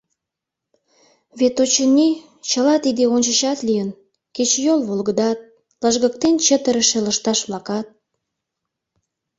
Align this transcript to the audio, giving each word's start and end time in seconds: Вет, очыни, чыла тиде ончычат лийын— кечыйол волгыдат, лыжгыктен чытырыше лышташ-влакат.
Вет, 1.39 1.55
очыни, 1.63 2.09
чыла 2.49 2.75
тиде 2.83 3.03
ончычат 3.15 3.59
лийын— 3.67 3.89
кечыйол 4.35 4.79
волгыдат, 4.87 5.39
лыжгыктен 5.81 6.35
чытырыше 6.45 6.99
лышташ-влакат. 7.05 7.87